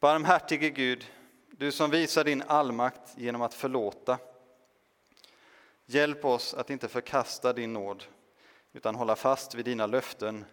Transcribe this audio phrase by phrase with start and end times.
[0.00, 1.06] Barmhärtige Gud,
[1.50, 4.18] du som visar din allmakt genom att förlåta.
[5.86, 8.04] Hjälp oss att inte förkasta din nåd,
[8.72, 10.44] utan hålla fast vid dina löften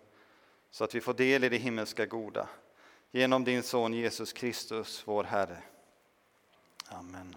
[0.72, 2.48] så att vi får del i det himmelska goda.
[3.12, 5.58] Genom din son Jesus Kristus, vår Herre.
[6.88, 7.36] Amen.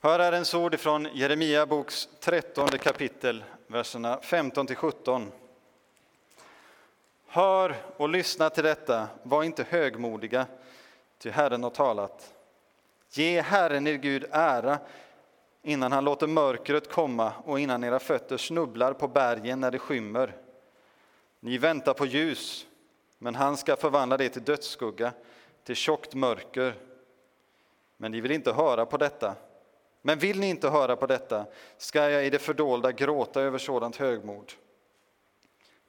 [0.00, 5.32] Hör Herrens ord från Jeremia boks 13 kapitel, verserna 15 till 17.
[7.26, 10.46] Hör och lyssna till detta, var inte högmodiga,
[11.26, 12.34] ty Herren har talat.
[13.10, 14.78] Ge Herren er Gud ära
[15.62, 20.36] innan han låter mörkret komma och innan era fötter snubblar på bergen när det skymmer.
[21.40, 22.66] Ni väntar på ljus,
[23.18, 25.12] men han ska förvandla det till dödsskugga,
[25.64, 26.74] till tjockt mörker.
[27.96, 29.34] Men ni vill inte höra på detta.
[30.02, 33.96] Men vill ni inte höra på detta ska jag i det fördolda gråta över sådant
[33.96, 34.52] högmod.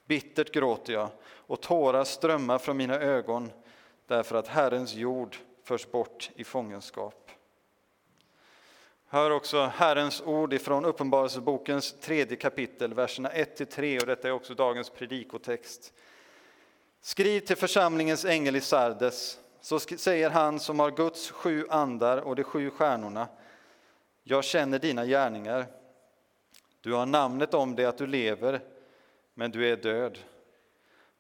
[0.06, 3.52] Bittert gråter jag och tårar strömmar från mina ögon
[4.08, 7.31] därför att Herrens jord förs bort i fångenskap.
[9.09, 14.90] Hör också Herrens ord ifrån Uppenbarelsebokens tredje kapitel, verserna 1-3, och detta är också dagens
[14.90, 15.94] predikotext.
[17.02, 22.36] Skriv till församlingens ängel i Sardes, så säger han som har Guds sju andar och
[22.36, 23.28] de sju stjärnorna.
[24.24, 25.66] Jag känner dina gärningar.
[26.81, 28.62] Du har namnet om dig att du lever,
[29.34, 30.20] men du är död.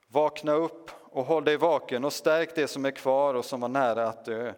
[0.07, 3.69] Vakna upp och håll dig vaken och stärk det som är kvar och som var
[3.69, 4.53] nära att dö.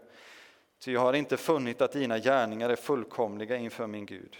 [0.79, 4.37] Ty jag har inte funnit att dina gärningar är fullkomliga inför min Gud.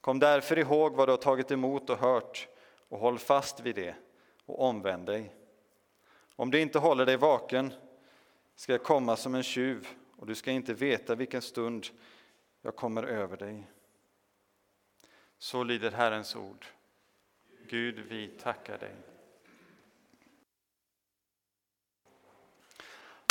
[0.00, 2.48] Kom därför ihåg vad du har tagit emot och hört
[2.88, 3.94] och håll fast vid det
[4.46, 5.34] och omvänd dig.
[6.36, 7.72] Om du inte håller dig vaken
[8.54, 11.86] ska jag komma som en tjuv och du ska inte veta vilken stund
[12.62, 13.66] jag kommer över dig.
[15.38, 16.66] Så lyder Herrens ord.
[17.68, 18.94] Gud, vi tackar dig.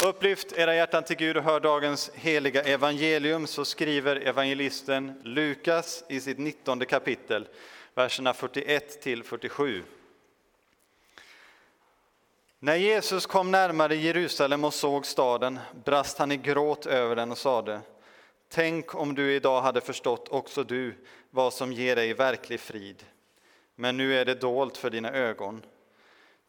[0.04, 6.20] Upplyft era hjärtan till Gud och hör dagens heliga evangelium, så skriver evangelisten Lukas i
[6.20, 7.48] sitt 19 kapitel,
[7.94, 9.84] verserna 41 till 47.
[12.60, 17.38] När Jesus kom närmare Jerusalem och såg staden brast han i gråt över den och
[17.38, 17.82] sade
[18.50, 20.96] Tänk om du idag hade förstått också du
[21.30, 23.04] vad som ger dig verklig frid.
[23.76, 25.62] Men nu är det dolt för dina ögon.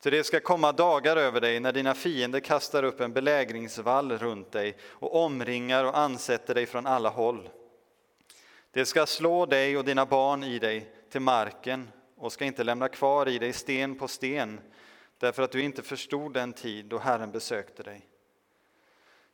[0.01, 4.53] Ty det ska komma dagar över dig när dina fiender kastar upp en belägringsvall runt
[4.53, 7.49] dig och omringar och ansätter dig från alla håll.
[8.71, 12.89] Det ska slå dig och dina barn i dig till marken och ska inte lämna
[12.89, 14.61] kvar i dig sten på sten
[15.19, 18.09] därför att du inte förstod den tid då Herren besökte dig.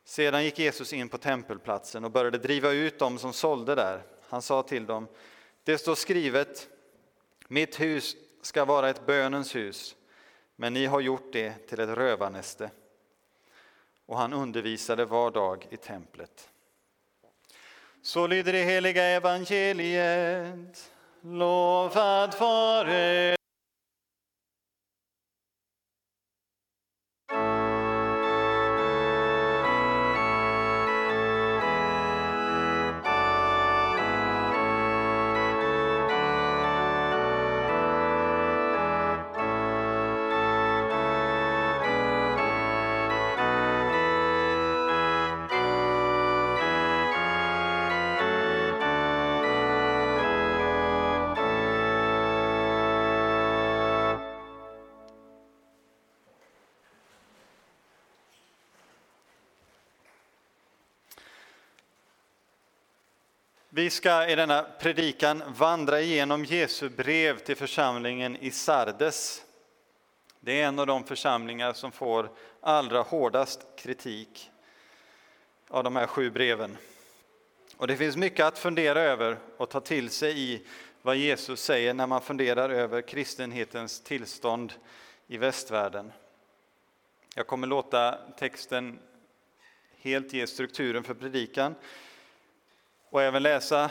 [0.05, 4.03] Sedan gick Jesus in på tempelplatsen och började driva ut dem som sålde där.
[4.29, 5.09] Han sa till dem,
[5.65, 6.69] det står skrivet,
[7.49, 9.97] mitt hus ska vara ett bönens hus
[10.63, 12.71] men ni har gjort det till ett rövarnäste.
[14.07, 16.49] Och han undervisade var dag i templet.
[18.03, 20.93] Så lyder det heliga evangeliet.
[21.21, 23.37] Lovad vare
[63.75, 69.45] Vi ska i denna predikan vandra igenom Jesu brev till församlingen i Sardes.
[70.41, 72.31] Det är en av de församlingar som får
[72.61, 74.51] allra hårdast kritik
[75.69, 76.77] av de här sju breven.
[77.77, 80.67] Och det finns mycket att fundera över och ta till sig i
[81.03, 84.73] vad Jesus säger när man funderar över kristenhetens tillstånd
[85.27, 86.13] i västvärlden.
[87.35, 88.99] Jag kommer låta texten
[89.97, 91.75] helt ge strukturen för predikan
[93.13, 93.91] och även läsa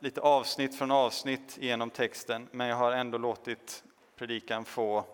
[0.00, 3.84] lite avsnitt från avsnitt genom texten, men jag har ändå låtit
[4.16, 5.04] predikan få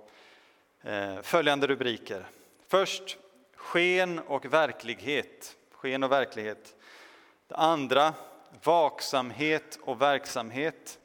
[0.82, 2.26] eh, följande rubriker.
[2.68, 3.18] Först
[3.56, 5.56] sken och verklighet.
[5.70, 6.76] Sken och verklighet.
[7.46, 8.14] Det andra
[8.62, 10.98] vaksamhet och verksamhet.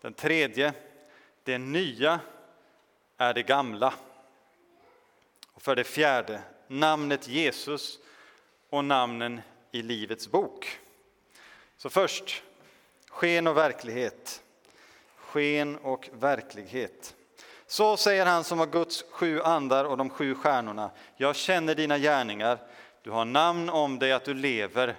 [0.00, 0.72] Den tredje
[1.42, 2.20] det nya
[3.16, 3.94] är det gamla.
[5.52, 7.98] Och för det fjärde namnet Jesus
[8.70, 9.40] och namnen
[9.72, 10.80] i Livets bok.
[11.76, 12.42] Så först,
[13.08, 14.42] sken och verklighet.
[15.16, 17.14] Sken och verklighet.
[17.66, 20.90] Så säger han som har Guds sju andar och de sju stjärnorna.
[21.16, 22.58] Jag känner dina gärningar.
[23.02, 24.96] Du har namn om dig att du lever,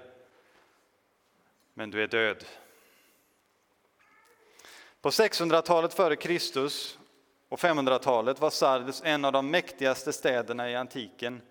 [1.73, 2.45] men du är död.
[5.01, 6.99] På 600-talet före Kristus
[7.49, 11.41] och 500-talet var Sardes en av de mäktigaste städerna i antiken.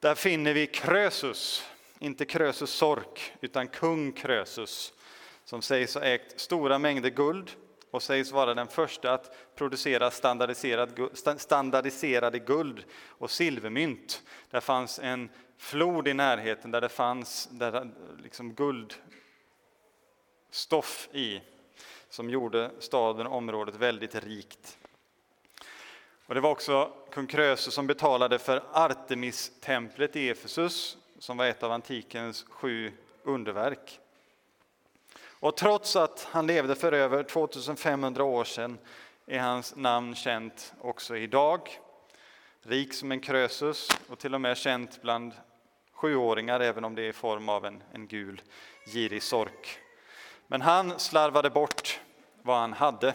[0.00, 1.64] Där finner vi Krösus,
[1.98, 4.92] inte Krösus Sork, utan kung Krösus,
[5.44, 7.50] som sägs ha ägt stora mängder guld
[7.90, 10.10] och sägs vara den första att producera
[11.36, 14.22] standardiserade guld och silvermynt.
[14.50, 17.90] Där fanns en flod i närheten där det fanns där
[18.22, 18.98] liksom guldstoff
[21.12, 21.40] i
[22.08, 24.78] som gjorde staden och området väldigt rikt.
[26.26, 31.62] Och det var också kung Krösus som betalade för Artemis-templet i Efesus som var ett
[31.62, 32.92] av antikens sju
[33.22, 34.00] underverk.
[35.24, 38.78] Och trots att han levde för över 2500 år sedan
[39.26, 41.78] är hans namn känt också idag.
[42.62, 45.32] Rik som en Krösus och till och med känt bland
[45.92, 48.42] sjuåringar även om det är i form av en, en gul
[48.86, 49.78] girig sork.
[50.46, 52.00] Men han slarvade bort
[52.42, 53.14] vad han hade.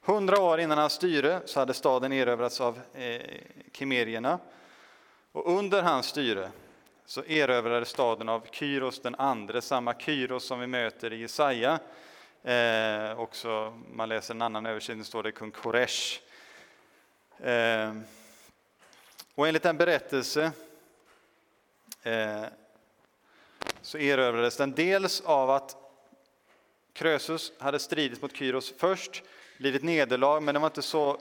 [0.00, 3.20] Hundra år innan hans styre så hade staden erövrats av eh,
[3.72, 4.38] kimerierna.
[5.32, 6.50] Och under hans styre
[7.04, 11.78] så erövrades staden av Kyros den andre, samma Kyros som vi möter i Jesaja.
[12.42, 16.20] Eh, också, man läser en annan översättning står det kung Koresh.
[17.38, 17.94] Eh,
[19.34, 20.52] och enligt en berättelse
[22.02, 22.44] eh,
[23.82, 25.76] så erövrades den dels av att
[26.92, 29.22] Krösus hade stridit mot Kyros först,
[29.56, 31.20] lidit nederlag, men det var inte så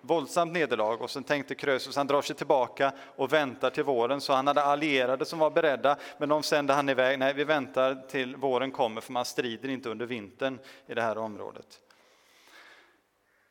[0.00, 4.20] våldsamt nederlag och sen tänkte Krösus han drar sig tillbaka och väntar till våren.
[4.20, 7.18] Så han hade allierade som var beredda, men de sände han iväg.
[7.18, 11.18] Nej, vi väntar till våren kommer för man strider inte under vintern i det här
[11.18, 11.80] området.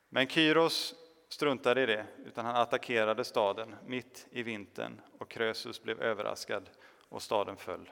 [0.09, 0.95] Men Kyros
[1.29, 6.69] struntade i det, utan han attackerade staden mitt i vintern och Krösus blev överraskad
[7.09, 7.89] och staden föll.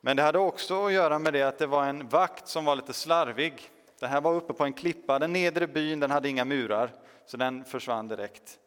[0.00, 2.76] Men det hade också att göra med det att det var en vakt som var
[2.76, 3.70] lite slarvig.
[3.98, 6.90] Det här var uppe på en klippa, den nedre byn den hade inga murar,
[7.30, 8.58] så den försvann direkt,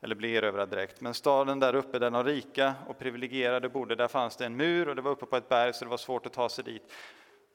[0.00, 1.00] eller blev erövrad direkt.
[1.00, 4.88] Men staden där uppe där de rika och privilegierade bodde, där fanns det en mur
[4.88, 6.92] och det var uppe på ett berg så det var svårt att ta sig dit.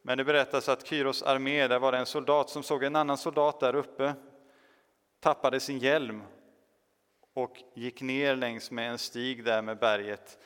[0.02, 3.18] Men det berättas att Kyros armé, där var det en soldat som såg en annan
[3.18, 4.14] soldat där uppe,
[5.20, 6.24] tappade sin hjälm
[7.34, 10.40] och gick ner längs med en stig där med berget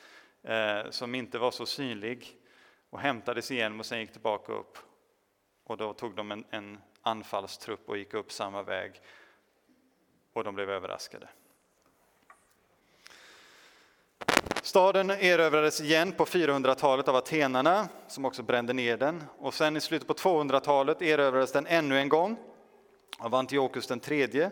[0.43, 2.37] eh, som inte var så synlig
[2.89, 4.77] och hämtade sin hjälm och sen gick tillbaka upp.
[5.63, 9.01] Och då tog de en, en anfallstrupp och gick upp samma väg
[10.37, 11.27] och de blev överraskade.
[14.61, 19.23] Staden erövrades igen på 400-talet av atenarna som också brände ner den.
[19.37, 22.37] Och sen i slutet på 200-talet erövrades den ännu en gång
[23.17, 24.51] av Antiochus den tredje.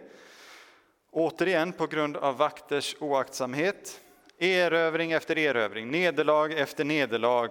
[1.12, 4.02] Återigen på grund av vakters oaktsamhet.
[4.38, 7.50] Erövring efter erövring, nederlag efter nederlag.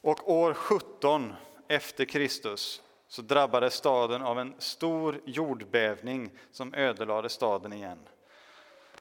[0.00, 1.32] Och år 17
[1.68, 2.82] efter Kristus
[3.14, 7.98] så drabbades staden av en stor jordbävning som ödelade staden igen.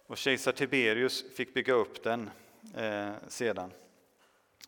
[0.08, 2.30] Och kejsar Tiberius fick bygga upp den
[2.76, 3.72] eh, sedan.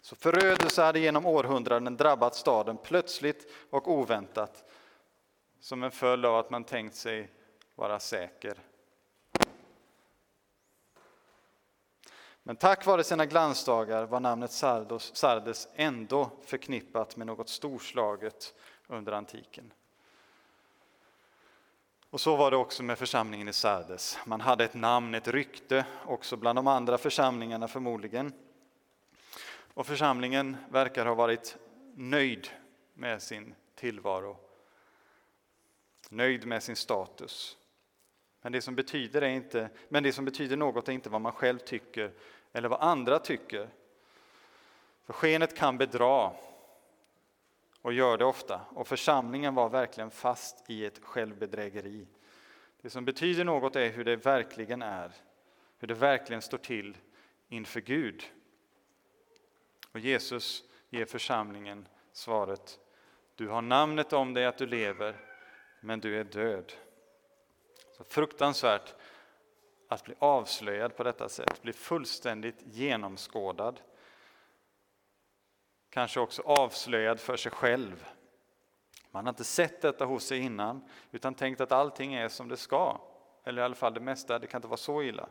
[0.02, 4.64] Så förödelse hade genom århundraden drabbat staden plötsligt och oväntat
[5.60, 7.30] som en följd av att man tänkt sig
[7.76, 8.58] vara säker
[12.48, 18.54] Men tack vare sina glansdagar var namnet Sardos, Sardes ändå förknippat med något storslaget
[18.88, 19.74] under antiken.
[22.10, 24.18] Och så var det också med församlingen i Sardes.
[24.26, 28.34] Man hade ett namn, ett rykte, också bland de andra församlingarna förmodligen.
[29.74, 31.58] Och församlingen verkar ha varit
[31.96, 32.50] nöjd
[32.94, 34.38] med sin tillvaro,
[36.10, 37.58] nöjd med sin status.
[38.42, 41.32] Men det som betyder, är inte, men det som betyder något är inte vad man
[41.32, 42.12] själv tycker
[42.54, 43.70] eller vad andra tycker.
[45.06, 46.32] För skenet kan bedra
[47.86, 48.62] och gör det ofta.
[48.70, 52.08] Och församlingen var verkligen fast i ett självbedrägeri.
[52.82, 55.12] Det som betyder något är hur det verkligen är,
[55.78, 56.98] hur det verkligen står till
[57.50, 58.24] inför Gud.
[59.92, 62.80] Och Jesus ger församlingen svaret
[63.36, 65.16] Du har namnet om dig att du lever,
[65.82, 66.74] men du är död.
[67.98, 68.96] Så fruktansvärt
[69.88, 73.80] att bli avslöjad på detta sätt, bli fullständigt genomskådad.
[75.96, 78.06] Kanske också avslöjad för sig själv.
[79.12, 82.58] Man har inte sett detta hos sig innan, utan tänkt att allting är som det
[82.58, 83.02] ska.
[83.44, 85.30] Eller i alla fall det mesta, det kan inte vara så illa.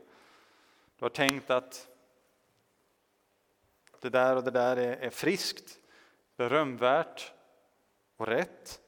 [0.97, 1.89] Du har tänkt att
[4.01, 5.81] det där och det där är, är friskt,
[6.37, 7.33] berömvärt
[8.17, 8.81] och rätt.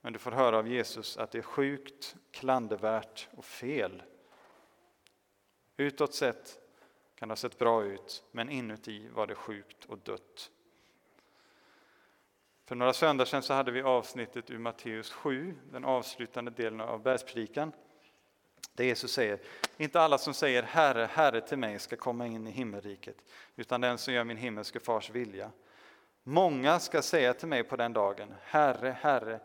[0.00, 4.02] Men du får höra av Jesus att det är sjukt, klandervärt och fel.
[5.76, 6.61] Utåt sett
[7.22, 10.50] kan det ha sett bra ut, men inuti var det sjukt och dött.
[12.64, 17.02] För några söndagar sedan så hade vi avsnittet ur Matteus 7, den avslutande delen av
[17.02, 17.72] bergspredikan.
[18.72, 19.40] Där Jesus säger,
[19.76, 23.16] inte alla som säger Herre, Herre till mig ska komma in i himmelriket,
[23.56, 25.50] utan den som gör min himmelske fars vilja.
[26.22, 29.40] Många ska säga till mig på den dagen, Herre, Herre,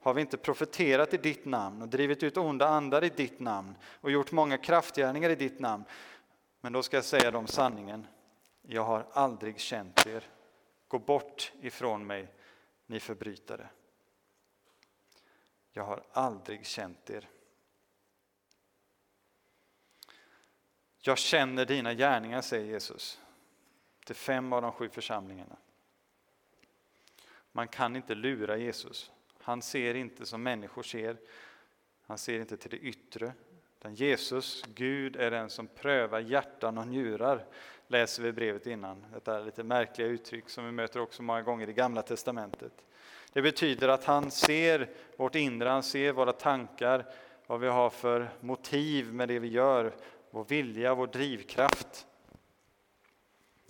[0.00, 3.74] har vi inte profeterat i ditt namn och drivit ut onda andar i ditt namn
[4.00, 5.84] och gjort många kraftgärningar i ditt namn?
[6.64, 8.06] Men då ska jag säga dem sanningen,
[8.62, 10.24] jag har aldrig känt er.
[10.88, 12.34] Gå bort ifrån mig,
[12.86, 13.68] ni förbrytare.
[15.72, 17.28] Jag har aldrig känt er.
[20.98, 23.20] Jag känner dina gärningar, säger Jesus
[24.04, 25.56] till fem av de sju församlingarna.
[27.52, 29.12] Man kan inte lura Jesus.
[29.38, 31.16] Han ser inte som människor ser.
[32.02, 33.32] Han ser inte till det yttre.
[33.82, 37.44] Utan Jesus, Gud, är den som prövar hjärtan och njurar,
[37.86, 39.06] läser vi brevet innan.
[39.12, 42.72] Detta är lite märkliga uttryck som vi möter också många gånger i Gamla Testamentet.
[43.32, 47.06] Det betyder att han ser vårt inre, han ser våra tankar,
[47.46, 49.94] vad vi har för motiv med det vi gör,
[50.30, 52.06] vår vilja, vår drivkraft.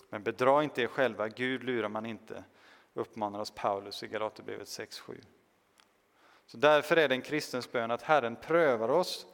[0.09, 2.45] Men bedra inte er själva, Gud lurar man inte,
[2.95, 5.25] uppmanar oss Paulus i Galaterbrevet 6.7.
[6.47, 9.26] Så därför är det en kristens bön att Herren prövar oss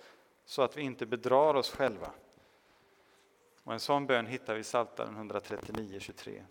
[0.48, 2.10] så att vi inte bedrar oss själva.
[3.64, 6.42] Och en sån bön hittar vi i Psaltaren 139.23.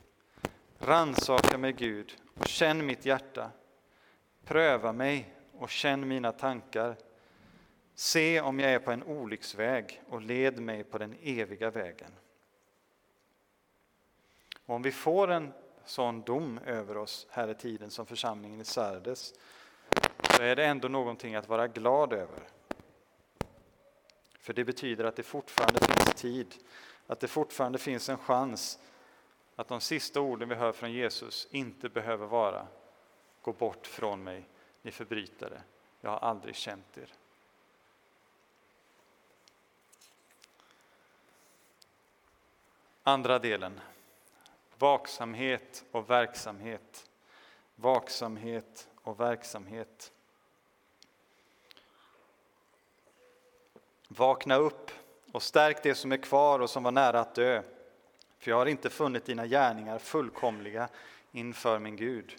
[0.79, 3.51] Ransaka mig Gud och känn mitt hjärta.
[4.45, 6.95] Pröva mig och känn mina tankar.
[7.95, 12.11] Se om jag är på en olycksväg och led mig på den eviga vägen.
[14.65, 15.53] Och om vi får en
[15.85, 19.33] sån dom över oss här i tiden som församlingen i Sardes
[20.35, 22.56] så är det ändå någonting att vara glad över.
[24.47, 26.55] För det betyder att det fortfarande finns tid,
[27.07, 28.79] att det fortfarande finns en chans
[29.55, 32.67] att de sista orden vi hör från Jesus inte behöver vara
[33.41, 34.47] Gå bort från mig,
[34.81, 35.61] ni förbrytare,
[36.01, 37.13] jag har aldrig känt er.
[43.03, 43.79] Andra delen,
[44.77, 47.09] vaksamhet och verksamhet.
[47.75, 50.11] Vaksamhet och verksamhet.
[54.07, 54.91] Vakna upp
[55.31, 57.61] och stärk det som är kvar och som var nära att dö.
[58.39, 60.89] För jag har inte funnit dina gärningar fullkomliga
[61.31, 62.35] inför min Gud.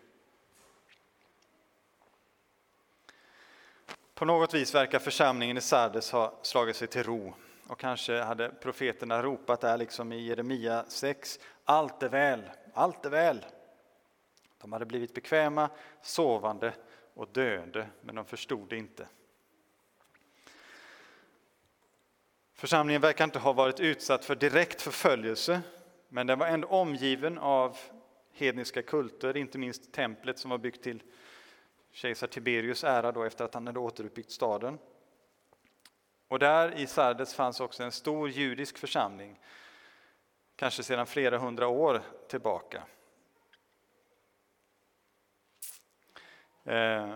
[4.14, 7.34] På något vis verkar församlingen i Sardes ha slagit sig till ro
[7.68, 11.40] och kanske hade profeterna ropat där liksom i Jeremia 6.
[11.64, 12.42] Allt är väl,
[12.74, 13.44] allt är väl.
[14.60, 15.70] De hade blivit bekväma,
[16.02, 16.72] sovande
[17.14, 19.08] och döende, men de förstod det inte.
[22.58, 25.62] Församlingen verkar inte ha varit utsatt för direkt förföljelse,
[26.08, 27.76] men den var ändå omgiven av
[28.32, 31.02] hedniska kulter, inte minst templet som var byggt till
[31.92, 34.78] kejsar Tiberius ära då efter att han hade återuppbyggt staden.
[36.28, 39.40] Och där i Sardes fanns också en stor judisk församling,
[40.56, 42.82] kanske sedan flera hundra år tillbaka.
[46.64, 47.14] Eh,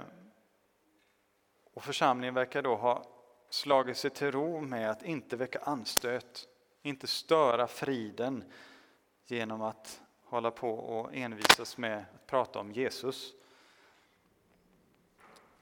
[1.74, 3.11] och församlingen verkar då ha
[3.54, 6.48] slagit sig till ro med att inte väcka anstöt,
[6.82, 8.44] inte störa friden
[9.26, 13.34] genom att hålla på och envisas med att prata om Jesus.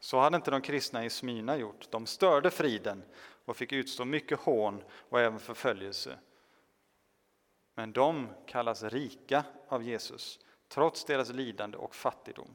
[0.01, 1.91] Så hade inte de kristna i Smyrna gjort.
[1.91, 3.03] De störde friden
[3.45, 6.19] och fick utstå mycket hån och även förföljelse.
[7.75, 12.55] Men de kallas rika av Jesus, trots deras lidande och fattigdom.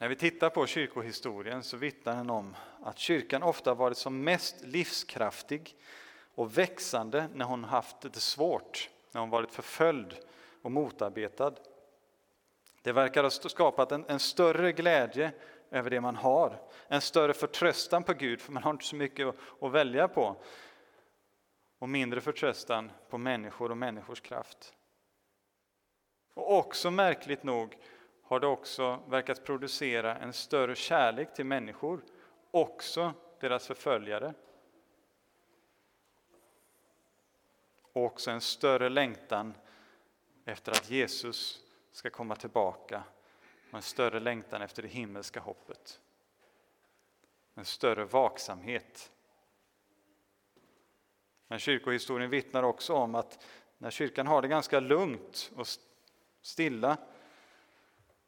[0.00, 4.64] När vi tittar på kyrkohistorien så vittnar den om att kyrkan ofta varit som mest
[4.64, 5.76] livskraftig
[6.34, 10.14] och växande när hon haft det svårt, när hon varit förföljd
[10.62, 11.54] och motarbetad.
[12.82, 15.32] Det verkar ha skapat en, en, större glädje
[15.70, 19.26] över det man har, en större förtröstan på Gud, för man har inte så mycket
[19.26, 20.36] att, att välja på,
[21.78, 24.74] och mindre förtröstan på människor och människors kraft.
[26.34, 27.76] Och också märkligt nog
[28.28, 32.00] har det också verkat producera en större kärlek till människor,
[32.50, 34.34] också deras förföljare.
[37.92, 39.54] Och också en större längtan
[40.44, 43.02] efter att Jesus ska komma tillbaka
[43.68, 46.00] och en större längtan efter det himmelska hoppet.
[47.54, 49.12] En större vaksamhet.
[51.46, 53.44] Men kyrkohistorien vittnar också om att
[53.78, 55.66] när kyrkan har det ganska lugnt och
[56.42, 56.96] stilla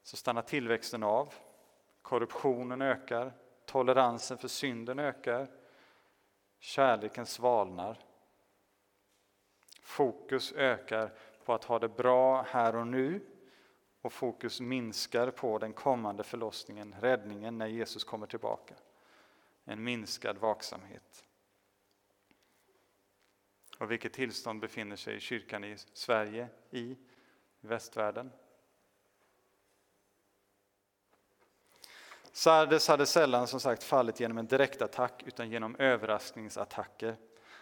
[0.03, 1.35] så stannar tillväxten av.
[2.03, 3.33] Korruptionen ökar,
[3.67, 5.49] toleransen för synden ökar,
[6.59, 7.99] kärleken svalnar.
[9.83, 11.13] Fokus ökar
[11.45, 13.27] på att ha det bra här och nu
[14.03, 18.75] och fokus minskar på den kommande förlossningen, räddningen, när Jesus kommer tillbaka.
[19.65, 21.25] En minskad vaksamhet.
[23.79, 26.97] Och vilket tillstånd befinner sig kyrkan i Sverige i, i
[27.61, 28.31] västvärlden?
[32.33, 37.17] Sardes hade sällan som sagt fallit genom en direktattack utan genom överraskningsattacker.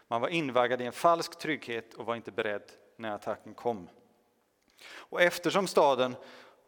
[0.09, 3.89] Man var invaggad i en falsk trygghet och var inte beredd när attacken kom.
[4.95, 6.17] Och eftersom staden,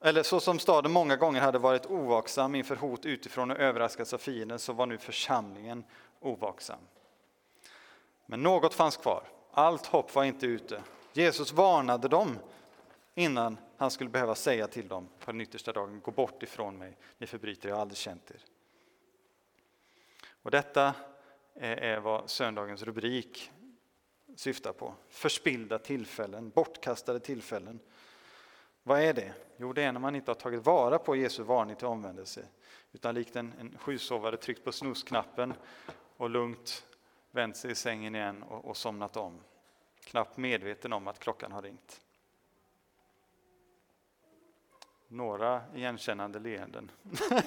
[0.01, 4.19] eller så som staden många gånger hade varit ovaksam inför hot utifrån och överraskats av
[4.19, 5.85] fienden så var nu församlingen
[6.21, 6.79] ovaksam.
[8.27, 9.23] Men något fanns kvar.
[9.53, 10.83] Allt hopp var inte ute.
[11.13, 12.39] Jesus varnade dem
[13.15, 16.97] innan han skulle behöva säga till dem på den yttersta dagen, gå bort ifrån mig,
[17.19, 18.45] ni förbryter, jag har aldrig känt er.
[20.43, 20.95] Och detta
[21.55, 23.51] eh, är vad söndagens rubrik
[24.37, 24.95] syftar på.
[25.09, 27.81] Förspillda tillfällen, bortkastade tillfällen.
[28.83, 29.33] Vad är det?
[29.57, 32.45] Jo, det är när man inte har tagit vara på Jesu varning till omvändelse,
[32.93, 35.55] utan likt en, en sjusovare tryckt på snusknappen
[36.17, 36.87] och lugnt
[37.31, 39.41] vänt sig i sängen igen och, och somnat om,
[40.05, 42.01] knappt medveten om att klockan har ringt.
[45.13, 46.91] Några igenkännande leenden.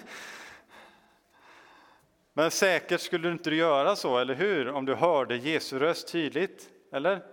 [2.34, 4.70] Men säkert skulle du inte göra så, eller hur?
[4.70, 7.26] Om du hörde Jesu röst tydligt, eller?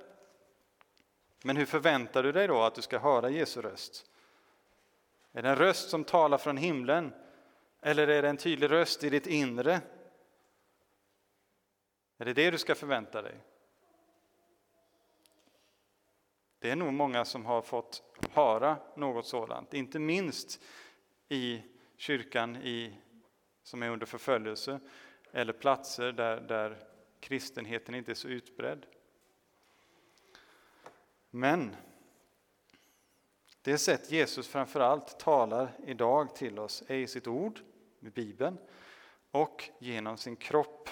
[1.43, 4.11] Men hur förväntar du dig då att du ska höra Jesu röst?
[5.33, 7.13] Är det en röst som talar från himlen?
[7.81, 9.81] Eller är det en tydlig röst i ditt inre?
[12.19, 13.35] Är det det du ska förvänta dig?
[16.61, 20.61] Det är nog många som har fått höra något sådant, inte minst
[21.29, 21.63] i
[21.97, 22.97] kyrkan i,
[23.63, 24.81] som är under förföljelse
[25.33, 26.79] eller platser där, där
[27.21, 28.87] kristenheten inte är så utbredd.
[31.31, 31.77] Men
[33.63, 37.61] det sätt Jesus framförallt talar idag till oss är i sitt ord,
[38.01, 38.59] med Bibeln,
[39.31, 40.89] och genom sin kropp.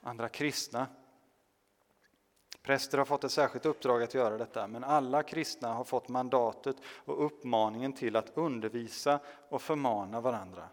[0.00, 0.86] Andra kristna
[2.66, 6.76] Präster har fått ett särskilt uppdrag att göra detta, men alla kristna har fått mandatet
[7.04, 10.68] och uppmaningen till att undervisa och förmana varandra.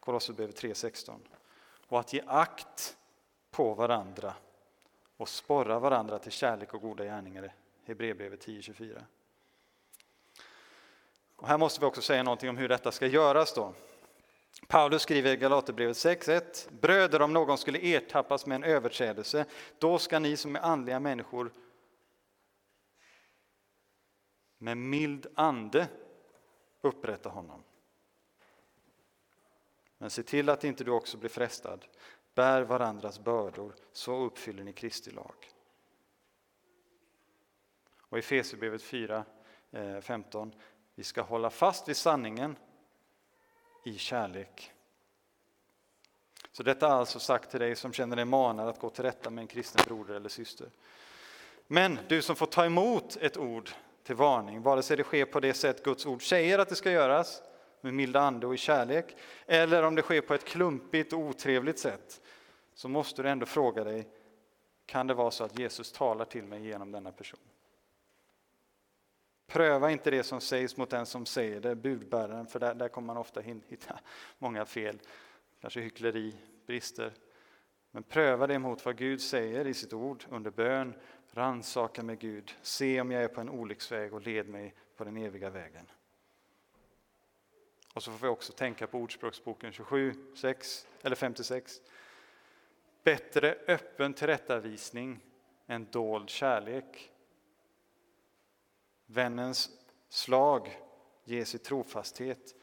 [0.00, 1.18] Kolosserbrevet 3.16.
[1.88, 2.96] Och att ge akt
[3.50, 4.34] på varandra
[5.16, 7.54] och sporra varandra till kärlek och goda gärningar.
[7.84, 9.02] Hebreerbrevet 10.24.
[11.36, 13.54] Och här måste vi också säga någonting om hur detta ska göras.
[13.54, 13.74] då.
[14.68, 16.72] Paulus skriver i Galaterbrevet 6.1.
[16.80, 19.46] Bröder, om någon skulle ertappas med en överträdelse,
[19.78, 21.52] då ska ni som är andliga människor
[24.58, 25.88] med mild ande
[26.80, 27.62] upprätta honom.
[29.98, 31.84] Men se till att inte du också blir frestad.
[32.34, 35.34] Bär varandras bördor, så uppfyller ni Kristi lag.
[37.98, 40.46] Och i Fesebrevet 4.15.
[40.46, 40.58] Eh,
[40.94, 42.56] Vi ska hålla fast vid sanningen
[43.82, 44.72] i kärlek.
[46.52, 49.30] Så detta är alltså sagt till dig som känner dig manad att gå till rätta
[49.30, 50.70] med en kristen broder eller syster.
[51.66, 53.70] Men du som får ta emot ett ord
[54.04, 56.90] till varning, vare sig det sker på det sätt Guds ord säger att det ska
[56.90, 57.42] göras,
[57.80, 59.16] med milda ande och i kärlek,
[59.46, 62.20] eller om det sker på ett klumpigt och otrevligt sätt,
[62.74, 64.08] så måste du ändå fråga dig,
[64.86, 67.40] kan det vara så att Jesus talar till mig genom denna person?
[69.52, 73.06] Pröva inte det som sägs mot den som säger det, budbäraren, för där, där kommer
[73.06, 74.00] man ofta hitta
[74.38, 75.00] många fel,
[75.60, 76.36] kanske hyckleri,
[76.66, 77.12] brister.
[77.90, 80.94] Men pröva det mot vad Gud säger i sitt ord under bön,
[81.30, 85.16] rannsaka med Gud, se om jag är på en olycksväg och led mig på den
[85.16, 85.86] eviga vägen.
[87.94, 91.80] Och så får vi också tänka på Ordspråksboken 27, 6, eller 56.
[93.02, 95.20] Bättre öppen tillrättavisning
[95.66, 97.11] än dold kärlek.
[99.12, 99.70] Vännens
[100.08, 100.80] slag
[101.24, 102.54] ges i trofasthet,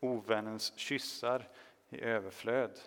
[0.00, 1.48] ovännens kyssar
[1.88, 2.80] i överflöd.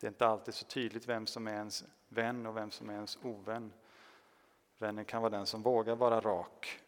[0.00, 2.94] Det är inte alltid så tydligt vem som är ens vän och vem som är
[2.94, 3.72] ens ovän.
[4.78, 6.80] Vännen kan vara den som vågar vara rak,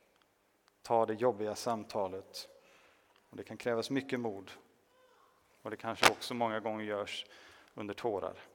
[0.82, 2.48] ta det jobbiga samtalet.
[3.30, 4.50] Och det kan krävas mycket mod
[5.62, 7.26] och det kanske också många gånger görs
[7.74, 8.51] under tårar.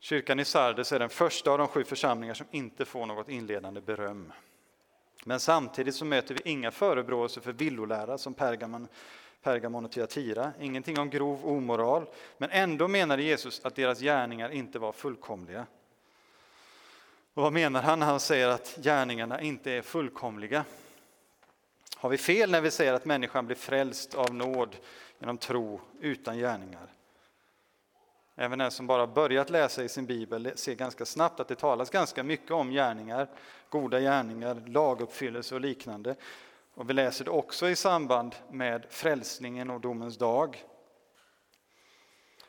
[0.00, 3.80] Kyrkan i Sardes är den första av de sju församlingar som inte får något inledande
[3.80, 4.32] beröm.
[5.24, 8.88] Men samtidigt så möter vi inga förebråelser för villolära som Pergamon,
[9.42, 12.06] Pergamon och Tyatira, ingenting om grov omoral,
[12.38, 15.66] men ändå menade Jesus att deras gärningar inte var fullkomliga.
[17.34, 20.64] Och vad menar han när han säger att gärningarna inte är fullkomliga?
[21.96, 24.76] Har vi fel när vi säger att människan blir frälst av nåd
[25.18, 26.88] genom tro utan gärningar?
[28.40, 31.90] Även den som bara börjat läsa i sin bibel ser ganska snabbt att det talas
[31.90, 33.28] ganska mycket om gärningar,
[33.68, 36.14] goda gärningar, laguppfyllelse och liknande.
[36.74, 40.64] Och vi läser det också i samband med frälsningen och domens dag.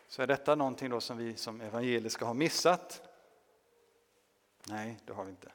[0.08, 3.02] Så är detta någonting då som vi som evangeliska har missat?
[4.68, 5.52] Nej, det har vi inte.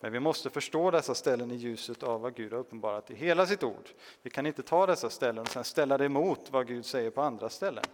[0.00, 3.46] Men vi måste förstå dessa ställen i ljuset av vad Gud har uppenbarat i hela
[3.46, 3.88] sitt ord.
[4.22, 7.22] Vi kan inte ta dessa ställen och sen ställa det emot vad Gud säger på
[7.22, 7.84] andra ställen.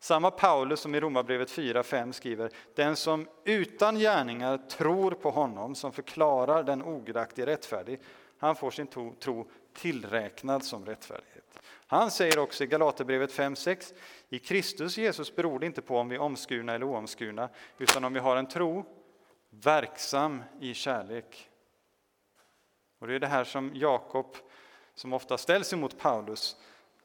[0.00, 5.92] Samma Paulus som i Romarbrevet 4.5 skriver, den som utan gärningar tror på honom som
[5.92, 8.00] förklarar den ogudaktige rättfärdig,
[8.38, 8.86] han får sin
[9.20, 11.58] tro, tillräknad som rättfärdighet.
[11.86, 13.94] Han säger också i Galaterbrevet 5.6,
[14.28, 18.12] i Kristus Jesus beror det inte på om vi är omskurna eller oomskurna, utan om
[18.12, 18.84] vi har en tro
[19.50, 21.50] verksam i kärlek.
[22.98, 24.36] Och Det är det här som Jakob,
[24.94, 26.56] som ofta ställs emot Paulus,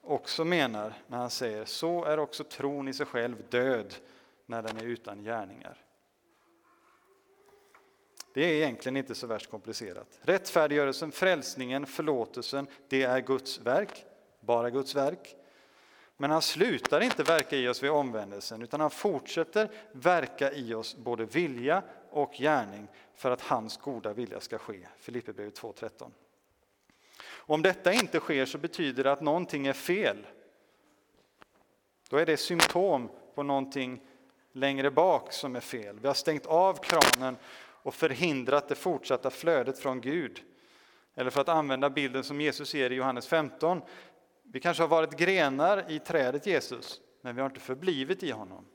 [0.04, 3.96] också menar när han säger så är också tron i sig själv död
[4.46, 5.78] när den är utan gärningar.
[8.34, 10.20] Det är egentligen inte så värst komplicerat.
[10.22, 14.06] Rättfärdiggörelsen, frälsningen, förlåtelsen, det är Guds verk,
[14.39, 15.36] bara Guds verk.
[16.18, 20.96] Men han slutar inte verka i oss vid omvändelsen, utan han fortsätter verka i oss
[20.96, 24.88] både vilja och gärning för att hans goda vilja ska ske.
[24.98, 26.12] Filipperbrevet 2.13.
[27.46, 30.28] Om detta inte sker så betyder det att någonting är fel.
[32.10, 34.02] Då är det symptom på någonting
[34.52, 36.00] längre bak som är fel.
[36.00, 37.38] Vi har stängt av kranen
[37.84, 40.42] och förhindrat det fortsatta flödet från Gud.
[41.16, 43.82] Eller för att använda bilden som Jesus ger i Johannes 15.
[44.44, 48.66] Vi kanske har varit grenar i trädet Jesus, men vi har inte förblivit i honom.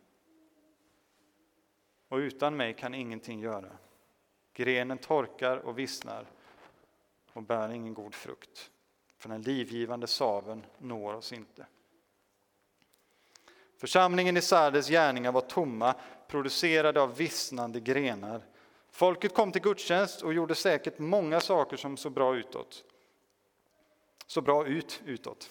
[2.09, 3.71] Och utan mig kan ingenting göra.
[4.55, 6.27] Grenen torkar och vissnar
[7.39, 8.71] och bär ingen god frukt.
[9.19, 11.67] För den livgivande saven når oss inte.
[13.77, 15.95] Församlingen i Sardes gärningar var tomma,
[16.29, 18.43] producerade av vissnande grenar.
[18.91, 22.85] Folket kom till gudstjänst och gjorde säkert många saker som såg bra utåt.
[24.27, 25.51] Så bra ut utåt.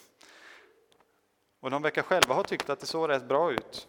[1.60, 3.88] Och de verkar själva ha tyckt att det såg rätt bra ut.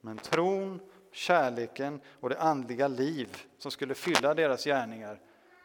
[0.00, 0.80] Men tron,
[1.12, 5.20] kärleken och det andliga liv som skulle fylla deras gärningar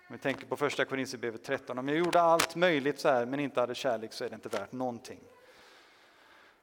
[0.08, 1.80] om vi tänker på första Korinthierbrevet 13.
[1.80, 4.50] Om jag gjorde allt möjligt så här men inte hade kärlek så är det inte
[4.50, 5.20] värt någonting.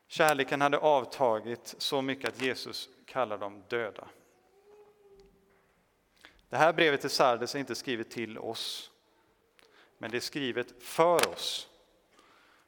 [0.06, 4.08] Kärleken hade avtagit så mycket att Jesus kallar dem döda.
[6.48, 8.90] Det här brevet till Sardes är inte skrivet till oss,
[9.98, 11.68] men det är skrivet för oss.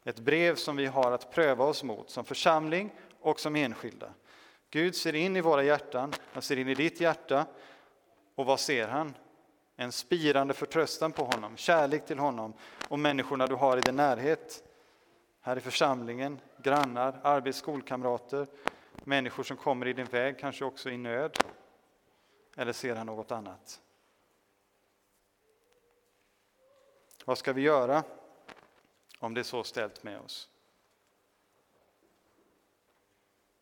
[0.04, 4.14] Ett brev som vi har att pröva oss mot som församling och som enskilda.
[4.70, 7.46] Gud ser in i våra hjärtan, han ser in i ditt hjärta.
[8.34, 9.14] Och vad ser han?
[9.76, 12.52] En spirande förtröstan på honom, kärlek till honom
[12.88, 14.64] och människorna du har i din närhet.
[15.40, 18.46] Här i församlingen, grannar, arbets skolkamrater,
[19.04, 21.38] människor som kommer i din väg, kanske också i nöd.
[22.56, 23.80] Eller ser han något annat?
[27.24, 28.02] Vad ska vi göra
[29.18, 30.48] om det är så ställt med oss?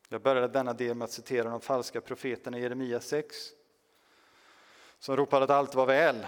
[0.08, 3.36] Jag började denna del med att citera de falska profeterna i Jeremia 6
[5.02, 6.26] som ropade att allt var väl.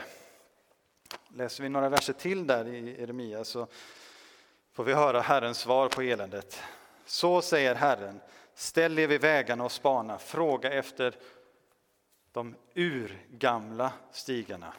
[1.29, 3.67] Läser vi några verser till där i Jeremia så
[4.73, 6.63] får vi höra Herrens svar på eländet.
[7.05, 8.21] Så säger Herren,
[8.55, 11.17] ställ er vid vägarna och spana, fråga efter
[12.33, 14.75] de urgamla stigarna.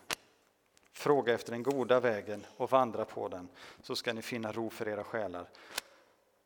[0.92, 3.50] Fråga efter den goda vägen och vandra på den,
[3.82, 5.50] så ska ni finna ro för era själar.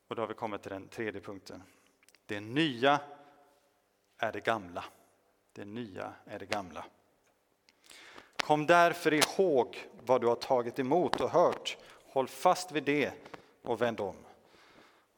[0.08, 1.62] Och då har vi kommit till den tredje punkten.
[2.26, 3.00] Det nya
[4.18, 4.84] är det gamla.
[5.52, 6.84] Det nya är det gamla.
[8.40, 11.76] Kom därför ihåg vad du har tagit emot och hört.
[12.06, 13.12] Håll fast vid det
[13.62, 14.16] och vänd om.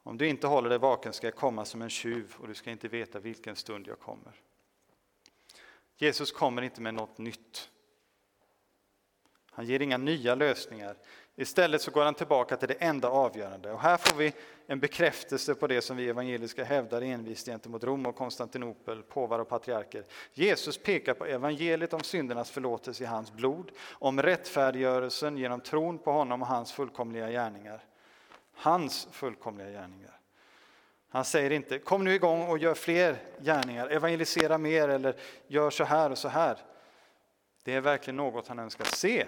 [0.02, 2.70] Om du inte håller dig vaken ska jag komma som en tjuv och du ska
[2.70, 4.32] inte veta vilken stund jag kommer.
[5.96, 7.70] Jesus kommer inte med något nytt.
[9.50, 10.96] Han ger inga nya lösningar.
[11.36, 13.72] Istället så går han tillbaka till det enda avgörande.
[13.72, 14.32] Och här får vi
[14.66, 19.48] en bekräftelse på det som vi evangeliska hävdar envist gentemot Rom och Konstantinopel, påvar och
[19.48, 20.04] patriarker.
[20.32, 26.12] Jesus pekar på evangeliet om syndernas förlåtelse i hans blod, om rättfärdiggörelsen genom tron på
[26.12, 27.84] honom och hans fullkomliga gärningar.
[28.54, 30.18] Hans fullkomliga gärningar.
[31.08, 35.16] Han säger inte kom nu igång och gör fler gärningar, evangelisera mer eller
[35.46, 36.58] gör så här och så här.
[37.64, 39.26] Det är verkligen något han önskar se.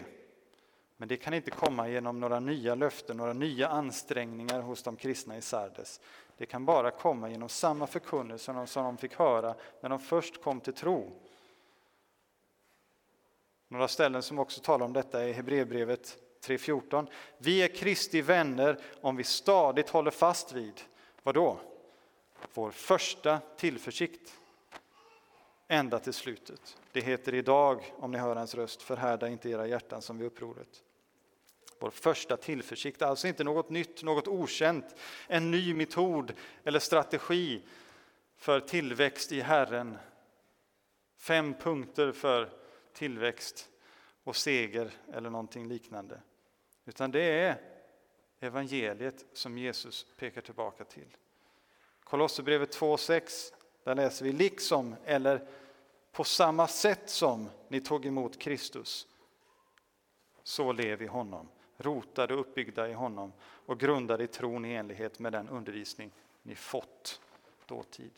[1.05, 5.37] Men det kan inte komma genom några nya löften, några nya ansträngningar hos de kristna
[5.37, 6.01] i Sardes.
[6.37, 10.61] Det kan bara komma genom samma förkunnelse som de fick höra när de först kom
[10.61, 11.11] till tro.
[13.69, 17.07] Några ställen som också talar om detta är Hebreerbrevet 3.14.
[17.39, 20.81] Vi är Kristi vänner om vi stadigt håller fast vid,
[21.23, 21.61] vad då?
[22.55, 24.35] Vår första tillförsikt
[25.69, 26.77] ända till slutet.
[26.93, 30.84] Det heter idag, om ni hör hans röst, förhärda inte era hjärtan som vid upproret.
[31.79, 36.33] Vår första tillförsikt, alltså inte något nytt, något okänt, en ny metod
[36.65, 37.63] eller strategi
[38.37, 39.99] för tillväxt i Herren.
[41.17, 42.51] Fem punkter för
[42.93, 43.69] tillväxt
[44.25, 46.21] och seger eller någonting liknande.
[46.85, 47.61] Utan det är
[48.41, 51.17] evangeliet som Jesus pekar tillbaka till.
[52.05, 53.53] Kolosserbrevet 2.6,
[53.85, 55.47] där läser vi liksom eller
[56.13, 59.07] på samma sätt som ni tog emot Kristus,
[60.43, 65.19] så lev i honom, rotade och uppbyggda i honom och grundade i tron i enlighet
[65.19, 66.11] med den undervisning
[66.43, 67.21] ni fått
[67.67, 68.13] dåtid.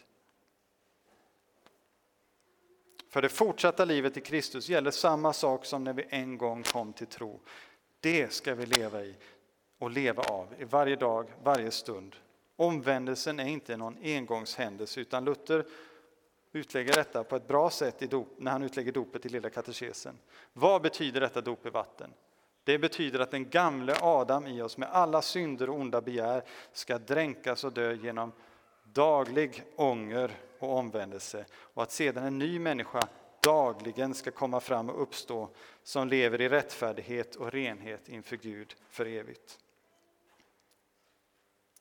[3.09, 6.92] För det fortsatta livet i Kristus gäller samma sak som när vi en gång kom
[6.92, 7.40] till tro.
[8.01, 9.14] Det ska vi leva i
[9.79, 12.16] och leva av i varje dag, varje stund.
[12.57, 15.64] Omvändelsen är inte någon engångshändelse utan Luther
[16.53, 20.19] utlägger detta på ett bra sätt i dop, när han utlägger dopet i Lilla katekesen.
[20.53, 22.11] Vad betyder detta dop i vatten?
[22.66, 26.98] Det betyder att den gamle Adam i oss med alla synder och onda begär ska
[26.98, 28.33] dränkas och dö genom
[28.85, 33.09] daglig ånger och omvändelse och att sedan en ny människa
[33.42, 35.48] dagligen ska komma fram och uppstå
[35.83, 39.59] som lever i rättfärdighet och renhet inför Gud för evigt.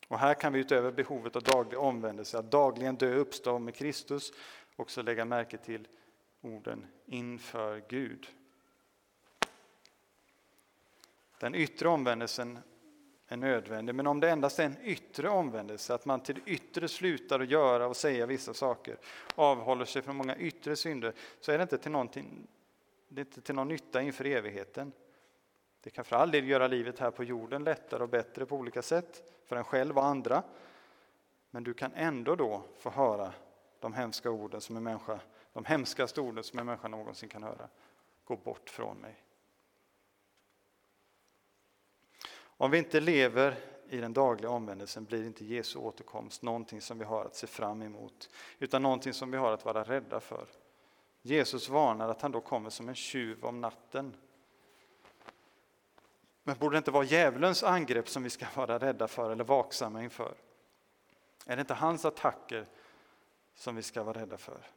[0.08, 3.76] Och här kan vi utöver behovet av daglig omvändelse, att dagligen dö och uppstå med
[3.76, 4.32] Kristus,
[4.76, 5.88] också lägga märke till
[6.42, 8.28] orden inför Gud.
[11.40, 12.60] Den yttre omvändelsen
[13.28, 16.88] är nödvändig, men om det endast är en yttre omvändelse, att man till det yttre
[16.88, 18.98] slutar att göra och säga vissa saker,
[19.36, 22.48] avhåller sig från många yttre synder, så är det inte till, någonting,
[23.08, 24.92] det är inte till någon nytta inför evigheten.
[25.82, 28.82] Det kan för all del göra livet här på jorden lättare och bättre på olika
[28.82, 30.44] sätt, för en själv och andra.
[31.52, 33.34] Men du kan ändå då få höra
[33.80, 35.20] de hemska orden som en människa,
[35.54, 37.70] de hemskaste orden som en människa någonsin kan höra.
[38.26, 39.25] Gå bort från mig.
[42.58, 43.58] Om vi inte lever
[43.90, 47.82] i den dagliga omvändelsen blir inte Jesu återkomst någonting som vi har att se fram
[47.82, 50.48] emot, utan någonting som vi har att vara rädda för.
[51.22, 54.16] Jesus varnar att han då kommer som en tjuv om natten.
[56.44, 60.04] Men borde det inte vara djävulens angrepp som vi ska vara rädda för eller vaksamma
[60.04, 60.36] inför?
[61.46, 62.68] Är det inte hans attacker
[63.56, 64.68] som vi ska vara rädda för?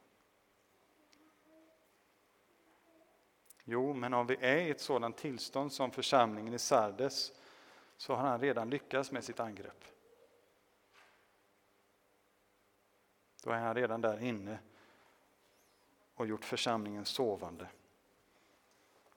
[3.63, 7.31] Jo, men om vi är i ett sådant tillstånd som församlingen i Sardes
[7.99, 9.85] så har han redan lyckats med sitt angrepp.
[13.43, 14.59] Då är han redan där inne
[16.13, 17.67] och gjort församlingen sovande.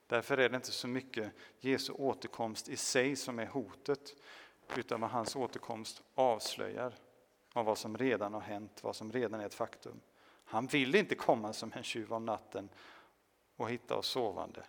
[0.06, 4.14] Därför är det inte så mycket Jesu återkomst i sig som är hotet,
[4.76, 6.94] utan vad hans återkomst avslöjar
[7.52, 10.00] av vad som redan har hänt, vad som redan är ett faktum.
[10.44, 12.68] Han vill inte komma som en tjuv om natten
[13.56, 14.64] och hitta oss sovande.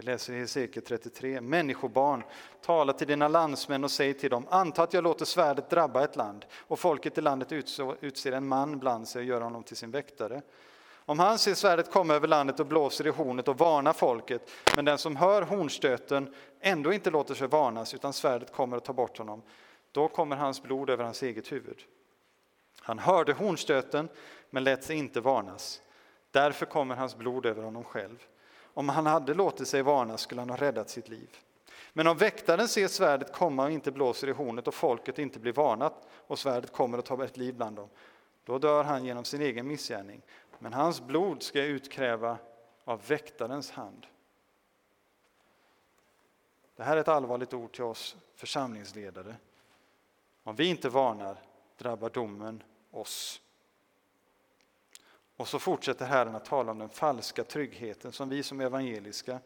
[0.00, 1.40] Vi läser i Hesekiel 33.
[1.40, 2.22] Människobarn,
[2.60, 6.16] tala till dina landsmän och säg till dem, anta att jag låter svärdet drabba ett
[6.16, 7.52] land och folket i landet
[8.00, 10.42] utser en man bland sig och gör honom till sin väktare.
[10.94, 14.84] Om han ser svärdet komma över landet och blåser i hornet och varnar folket, men
[14.84, 19.18] den som hör hornstöten ändå inte låter sig varnas, utan svärdet kommer att ta bort
[19.18, 19.42] honom,
[19.92, 21.78] då kommer hans blod över hans eget huvud.
[22.80, 24.08] Han hörde hornstöten,
[24.50, 25.82] men lät sig inte varnas.
[26.30, 28.26] Därför kommer hans blod över honom själv.
[28.74, 31.36] Om han hade låtit sig varnas skulle han ha räddat sitt liv.
[31.92, 35.52] Men om väktaren ser svärdet komma och inte blåser i hornet och folket inte blir
[35.52, 37.88] varnat och svärdet kommer att ta ett liv bland dem,
[38.44, 40.22] då dör han genom sin egen missgärning.
[40.58, 42.38] Men hans blod ska jag utkräva
[42.84, 44.06] av väktarens hand.
[46.76, 49.36] Det här är ett allvarligt ord till oss församlingsledare.
[50.42, 51.36] Om vi inte varnar
[51.78, 53.40] drabbar domen oss.
[55.40, 59.40] Och så fortsätter Herren att tala om den falska tryggheten som vi som evangeliska,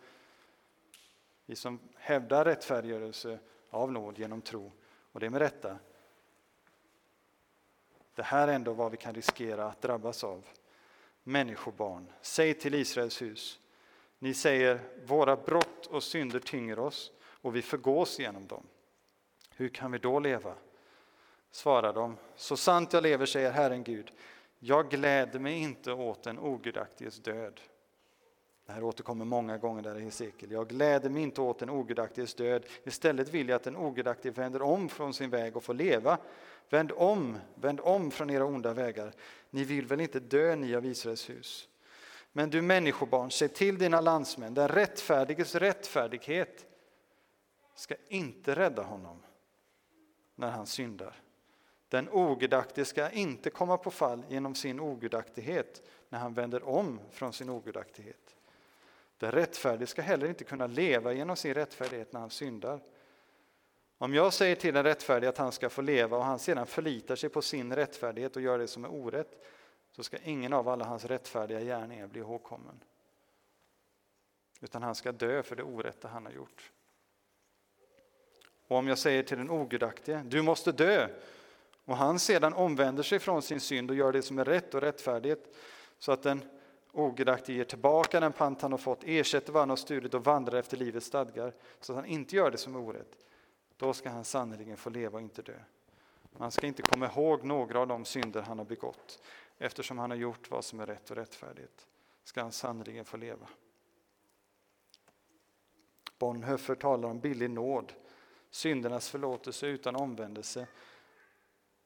[1.47, 3.39] vi som hävdar rättfärdiggörelse
[3.71, 4.73] av nåd genom tro,
[5.13, 5.79] och det är med rätta.
[8.15, 10.45] Det här är ändå vad vi kan riskera att drabbas av.
[11.23, 13.61] Människobarn, säg till Israels hus,
[14.19, 18.67] ni säger våra brott och synder tynger oss och vi förgås genom dem.
[19.51, 20.55] Hur kan vi då leva?
[21.51, 24.13] Svarar de, så sant jag lever, säger Herren Gud,
[24.67, 27.61] jag gläder mig inte åt den ogudaktiges död.
[28.67, 30.53] Det här återkommer många gånger där i Hesekiel.
[30.53, 32.67] Jag gläder mig inte åt den ogudaktiges död.
[32.85, 36.19] Istället vill jag att den ogudaktige vänder om från sin väg och får leva.
[36.71, 39.13] Vänd om, vänd om från era onda vägar.
[39.51, 41.69] Ni vill väl inte dö, ni av Israels hus?
[42.33, 46.67] Men du människobarn, se till dina landsmän, den rättfärdiges rättfärdighet
[47.75, 49.23] ska inte rädda honom
[50.35, 51.24] när han syndar.
[51.95, 57.33] Den ogudaktige ska inte komma på fall genom sin ogudaktighet när han vänder om från
[57.33, 58.37] sin ogudaktighet.
[59.19, 62.81] Den rättfärdige ska heller inte kunna leva genom sin rättfärdighet när han syndar.
[63.99, 67.17] Om jag säger till den rättfärdige att han ska få leva och han sedan förlitar
[67.17, 69.45] sig på sin rättfärdighet och gör det som är orätt,
[69.93, 72.81] så ska ingen av alla hans rättfärdiga gärningar bli ihågkommen.
[74.61, 76.73] Utan han ska dö för det orätta han har gjort.
[78.69, 81.09] Och om jag säger till den ogudaktige, du måste dö,
[81.85, 84.81] och han sedan omvänder sig från sin synd och gör det som är rätt och
[84.81, 85.57] rättfärdigt,
[85.99, 86.45] så att den
[86.93, 90.59] ogudaktige ger tillbaka den pant han har fått, ersätter vad han har stulit och vandrar
[90.59, 93.17] efter livets stadgar, så att han inte gör det som är orätt,
[93.77, 95.59] då ska han sannerligen få leva och inte dö.
[96.39, 99.23] Man ska inte komma ihåg några av de synder han har begått,
[99.59, 101.87] eftersom han har gjort vad som är rätt och rättfärdigt,
[102.25, 103.49] ska han sannerligen få leva.
[106.19, 107.93] Bonhoeffer talar om billig nåd,
[108.51, 110.67] syndernas förlåtelse utan omvändelse,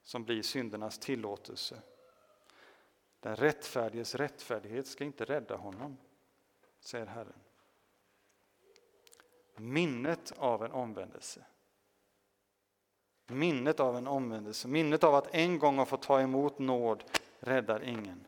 [0.09, 1.81] som blir syndernas tillåtelse.
[3.19, 5.97] Den rättfärdiges rättfärdighet ska inte rädda honom,
[6.79, 7.39] säger Herren.
[9.55, 11.45] Minnet av en omvändelse.
[13.27, 17.03] Minnet av en omvändelse, minnet av att en gång ha fått ta emot nåd
[17.39, 18.25] räddar ingen.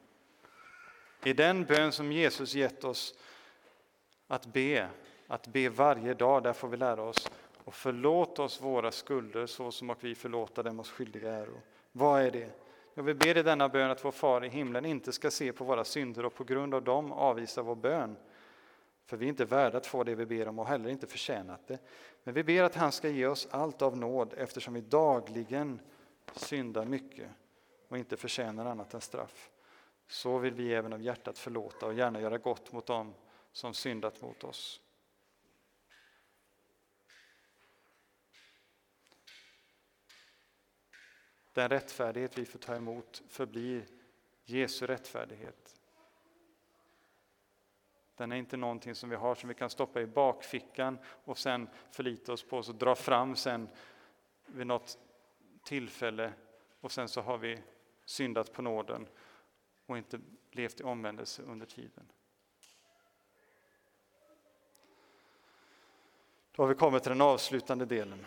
[1.24, 3.15] I den bön som Jesus gett oss
[4.28, 4.89] att be,
[5.28, 7.32] att be varje dag, där får vi lära oss
[7.63, 11.62] och förlåt oss våra skulder så som och vi förlåta dem oss skyldiga äro.
[11.91, 12.49] Vad är det?
[12.93, 15.63] Jag vill be i denna bön att vår far i himlen inte ska se på
[15.63, 18.15] våra synder och på grund av dem avvisa vår bön.
[19.06, 21.67] För vi är inte värda att få det vi ber om och heller inte förtjänat
[21.67, 21.80] det.
[22.23, 25.80] Men vi ber att han ska ge oss allt av nåd eftersom vi dagligen
[26.36, 27.30] syndar mycket
[27.88, 29.49] och inte förtjänar annat än straff.
[30.08, 33.13] Så vill vi även av hjärtat förlåta och gärna göra gott mot dem
[33.51, 34.82] som syndat mot oss.
[41.54, 43.86] Den rättfärdighet vi får ta emot förblir
[44.46, 45.82] Jesu rättfärdighet.
[48.16, 51.70] Den är inte någonting som vi har som vi kan stoppa i bakfickan och sen
[51.92, 53.70] förlita oss på och dra fram sen
[54.46, 54.98] vid något
[55.64, 56.34] tillfälle
[56.80, 57.60] och sen så har vi
[58.06, 59.08] syndat på nåden
[59.86, 60.20] och inte
[60.52, 62.12] levt i omvändelse under tiden.
[66.52, 68.26] Då har vi kommit till den avslutande delen.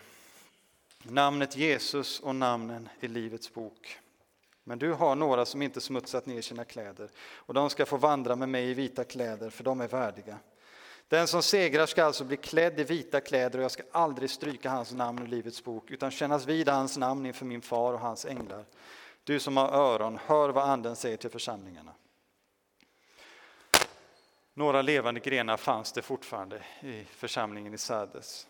[1.08, 3.98] Namnet Jesus och namnen i Livets bok.
[4.64, 8.36] Men du har några som inte smutsat ner sina kläder och de ska få vandra
[8.36, 10.38] med mig i vita kläder, för de är värdiga.
[11.08, 14.70] Den som segrar ska alltså bli klädd i vita kläder och jag ska aldrig stryka
[14.70, 18.24] hans namn ur Livets bok utan kännas vid hans namn inför min far och hans
[18.24, 18.64] änglar.
[19.24, 21.94] Du som har öron, hör vad Anden säger till församlingarna.
[24.54, 28.46] Några levande grenar fanns det fortfarande i församlingen i Sardes.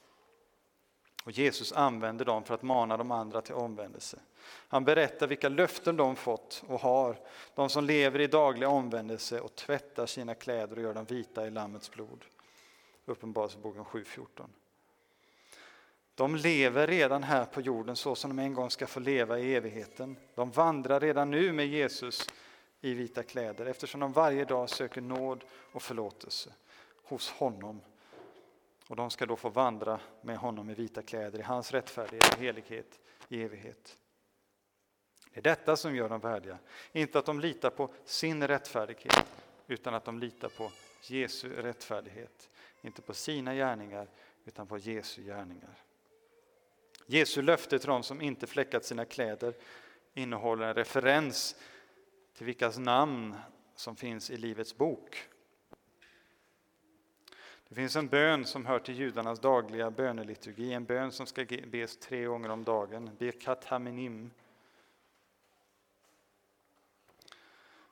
[1.25, 4.19] Och Jesus använder dem för att mana de andra till omvändelse.
[4.47, 7.17] Han berättar vilka löften de fått och har,
[7.55, 11.51] de som lever i daglig omvändelse och tvättar sina kläder och gör dem vita i
[11.51, 12.25] Lammets blod.
[13.05, 14.47] Uppenbarelseboken 7.14.
[16.15, 19.55] De lever redan här på jorden så som de en gång ska få leva i
[19.55, 20.17] evigheten.
[20.35, 22.29] De vandrar redan nu med Jesus
[22.81, 26.51] i vita kläder eftersom de varje dag söker nåd och förlåtelse
[27.05, 27.81] hos honom
[28.89, 32.41] och de ska då få vandra med honom i vita kläder i hans rättfärdighet och
[32.41, 33.99] helighet i evighet.
[35.33, 36.59] Det är detta som gör dem värdiga.
[36.93, 39.27] Inte att de litar på sin rättfärdighet,
[39.67, 40.71] utan att de litar på
[41.03, 42.51] Jesu rättfärdighet.
[42.83, 44.09] Inte på sina gärningar,
[44.45, 45.85] utan på Jesu gärningar.
[47.07, 49.55] Jesu löfte till dem som inte fläckat sina kläder
[50.15, 51.57] innehåller en referens
[52.37, 53.37] till vilkas namn
[53.75, 55.29] som finns i Livets bok.
[57.75, 61.97] Det finns en bön som hör till judarnas dagliga böneliturgi, en bön som ska bes
[61.97, 64.31] tre gånger om dagen, Birkat Haminim.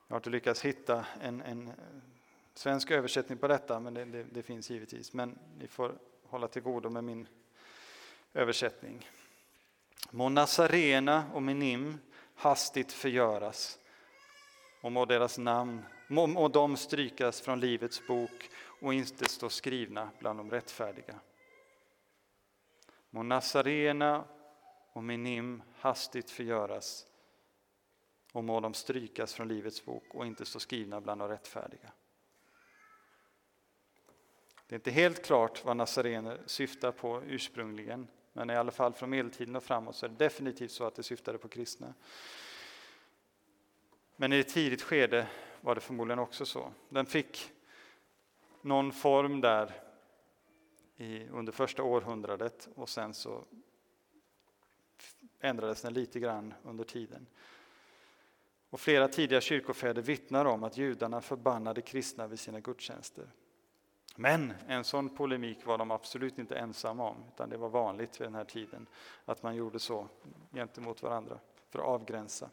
[0.07, 1.73] Jag har inte lyckats hitta en, en eh,
[2.53, 5.13] svensk översättning på detta, men det, det, det finns givetvis.
[5.13, 7.27] Men ni får hålla till godo med min
[8.33, 9.09] översättning.
[10.09, 11.97] Må Nazarena och Minim
[12.35, 13.79] hastigt förgöras
[14.81, 18.49] och må deras namn, må, må de strykas från Livets bok
[18.83, 21.19] och inte stå skrivna bland de rättfärdiga.
[23.09, 24.25] Må Nazarena
[24.93, 27.07] och Minim hastigt förgöras
[28.31, 31.91] och må de strykas från Livets bok och inte stå skrivna bland de rättfärdiga.
[34.67, 39.09] Det är inte helt klart vad nazarener syftar på ursprungligen, men i alla fall från
[39.09, 41.93] medeltiden och framåt så är det definitivt så att det syftade på kristna.
[44.15, 45.27] Men i ett tidigt skede
[45.61, 46.73] var det förmodligen också så.
[46.89, 47.53] Den fick
[48.63, 49.71] någon form där
[50.97, 53.43] i, under första århundradet och sen så
[55.39, 57.27] ändrades den lite grann under tiden.
[58.69, 63.27] Och flera tidiga kyrkofäder vittnar om att judarna förbannade kristna vid sina gudstjänster.
[64.15, 68.27] Men en sån polemik var de absolut inte ensamma om, utan det var vanligt vid
[68.27, 68.87] den här tiden
[69.25, 70.07] att man gjorde så
[70.51, 71.39] gentemot varandra
[71.69, 72.49] för att avgränsa.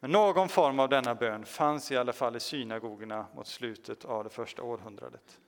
[0.00, 4.24] Men någon form av denna bön fanns i alla fall i synagogorna mot slutet av
[4.24, 5.40] det första århundradet.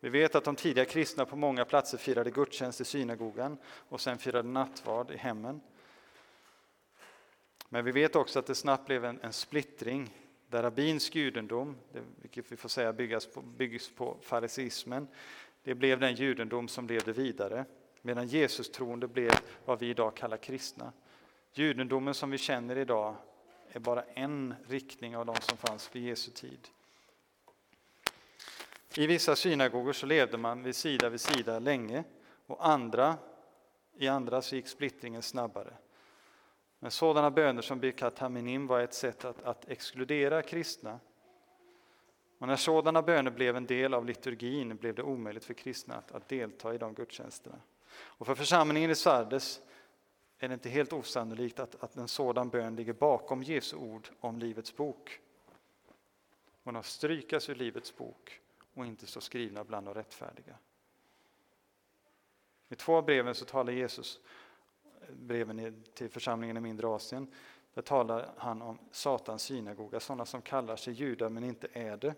[0.00, 4.18] Vi vet att de tidiga kristna på många platser firade gudstjänst i synagogan och sen
[4.18, 5.60] firade nattvard i hemmen.
[7.68, 10.10] Men vi vet också att det snabbt blev en, en splittring
[10.48, 11.76] där rabbinsk judendom,
[12.16, 15.08] vilket vi får säga byggs på, byggs på farisismen,
[15.62, 17.64] det blev den judendom som levde vidare,
[18.02, 19.32] medan Jesus troende blev
[19.64, 20.92] vad vi idag kallar kristna.
[21.54, 23.16] Judendomen som vi känner idag
[23.72, 26.68] är bara en riktning av de som fanns vid Jesu tid.
[28.96, 32.04] I vissa synagogor så levde man vid sida vid sida länge
[32.46, 33.16] och andra,
[33.96, 35.74] i andra så gick splittringen snabbare.
[36.78, 41.00] Men sådana böner som Birkat Haminim var ett sätt att, att exkludera kristna.
[42.38, 46.12] Och när sådana böner blev en del av liturgin blev det omöjligt för kristna att,
[46.12, 47.60] att delta i de gudstjänsterna.
[47.94, 49.60] Och för församlingen i Sardes
[50.42, 54.38] är det inte helt osannolikt att, att en sådan bön ligger bakom Jesu ord om
[54.38, 55.20] Livets bok.
[56.64, 58.40] Hon har strykats ur Livets bok
[58.74, 60.56] och inte står skrivna bland de rättfärdiga.
[62.68, 64.20] I två av breven så talar Jesus,
[65.12, 67.34] breven till församlingen i mindre Asien,
[67.74, 72.14] där talar han om Satans synagoga, sådana som kallar sig judar men inte är det.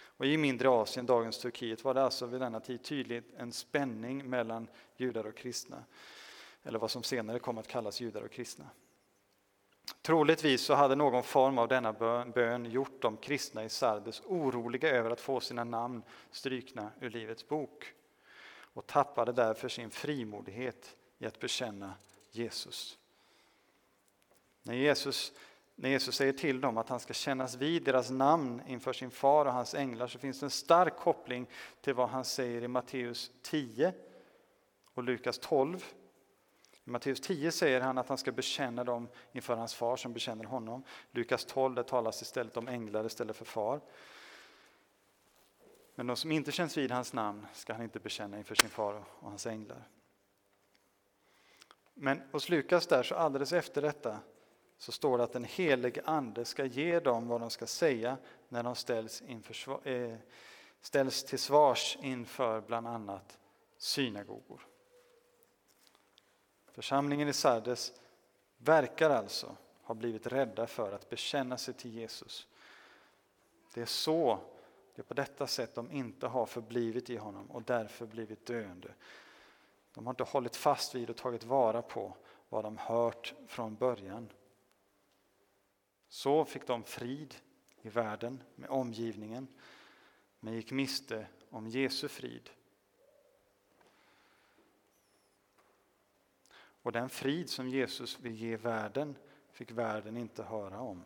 [0.00, 4.30] Och I mindre Asien, dagens Turkiet, var det alltså vid denna tid tydligt en spänning
[4.30, 5.84] mellan judar och kristna,
[6.62, 8.70] eller vad som senare kom att kallas judar och kristna.
[10.02, 11.92] Troligtvis så hade någon form av denna
[12.34, 17.48] bön gjort de kristna i Sardes oroliga över att få sina namn strykna ur Livets
[17.48, 17.94] bok
[18.72, 21.94] och tappade därför sin frimodighet i att bekänna
[22.30, 22.98] Jesus.
[24.62, 25.32] När Jesus,
[25.74, 29.46] när Jesus säger till dem att han ska kännas vid deras namn inför sin far
[29.46, 31.46] och hans änglar så finns det en stark koppling
[31.80, 33.94] till vad han säger i Matteus 10
[34.94, 35.84] och Lukas 12
[36.84, 40.44] i Matteus 10 säger han att han ska bekänna dem inför hans far som bekänner
[40.44, 40.84] honom.
[41.10, 43.80] Lukas 12 där talas istället om änglar istället för far.
[45.94, 49.04] Men de som inte känns vid hans namn ska han inte bekänna inför sin far
[49.20, 49.88] och hans änglar.
[51.94, 54.18] Men hos Lukas där, så alldeles efter detta,
[54.78, 58.16] så står det att den helige Ande ska ge dem vad de ska säga
[58.48, 60.16] när de ställs, inför, eh,
[60.80, 63.38] ställs till svars inför bland annat
[63.78, 64.69] synagogor.
[66.72, 67.92] Församlingen i Sardes
[68.58, 72.46] verkar alltså ha blivit rädda för att bekänna sig till Jesus.
[73.74, 74.38] Det är så,
[74.94, 78.94] det är på detta sätt de inte har förblivit i honom och därför blivit döende.
[79.94, 82.16] De har inte hållit fast vid och tagit vara på
[82.48, 84.28] vad de hört från början.
[86.08, 87.34] Så fick de frid
[87.82, 89.48] i världen med omgivningen,
[90.40, 92.50] men gick miste om Jesu frid
[96.82, 99.16] Och den frid som Jesus vill ge världen
[99.52, 101.04] fick världen inte höra om.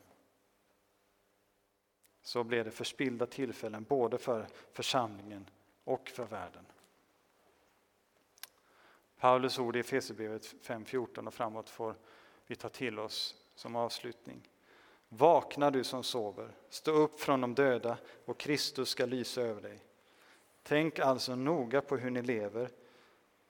[2.23, 5.51] Så blev det förspillda tillfällen både för församlingen
[5.85, 6.67] och för världen.
[9.19, 11.95] Paulus ord i Efesierbrevet 5.14 och framåt får
[12.47, 14.49] vi ta till oss som avslutning.
[15.09, 19.85] Vakna du som sover, stå upp från de döda och Kristus ska lysa över dig.
[20.63, 22.71] Tänk alltså noga på hur ni lever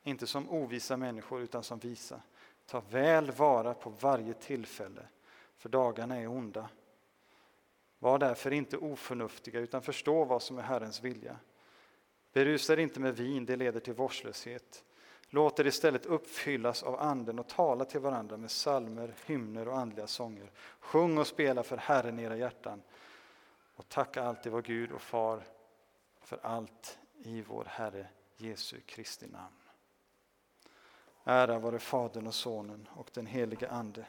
[0.04, 2.20] inte som ovisa människor utan som visa.
[2.66, 5.02] Ta väl vara på varje tillfälle,
[5.56, 6.68] för dagarna är onda.
[7.98, 11.36] Var därför inte oförnuftiga utan förstå vad som är Herrens vilja.
[12.32, 14.84] Berusa er inte med vin, det leder till vårdslöshet.
[15.28, 20.06] Låt er istället uppfyllas av Anden och tala till varandra med salmer, hymner och andliga
[20.06, 20.50] sånger.
[20.80, 22.82] Sjung och spela för Herren i era hjärtan
[23.76, 25.42] och tacka alltid vår Gud och Far
[26.20, 29.63] för allt i vår Herre Jesu Kristi namn.
[31.24, 34.06] Ära vare Fadern och Sonen och den helige Ande,